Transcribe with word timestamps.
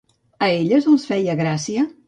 A 0.45 0.47
elles 0.55 0.89
els 0.95 1.05
feia 1.11 1.39
gràcia? 1.45 1.89